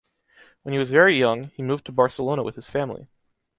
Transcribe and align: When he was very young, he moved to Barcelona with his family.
When 0.63 0.73
he 0.73 0.79
was 0.79 0.89
very 0.89 1.19
young, 1.19 1.51
he 1.55 1.61
moved 1.61 1.85
to 1.85 1.91
Barcelona 1.91 2.41
with 2.41 2.55
his 2.55 2.67
family. 2.67 3.07